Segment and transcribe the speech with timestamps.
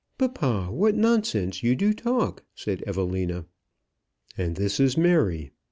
[0.17, 3.45] "Papa, what nonsense you do talk!" said Evelina.
[4.35, 5.51] "And this is Mary.